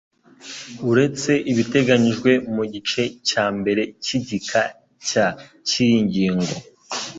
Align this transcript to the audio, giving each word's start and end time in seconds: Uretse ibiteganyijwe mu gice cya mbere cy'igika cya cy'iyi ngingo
Uretse 0.89 1.31
ibiteganyijwe 1.51 2.31
mu 2.55 2.63
gice 2.73 3.01
cya 3.29 3.45
mbere 3.57 3.81
cy'igika 4.03 4.61
cya 5.07 5.27
cy'iyi 5.67 5.99
ngingo 6.07 6.51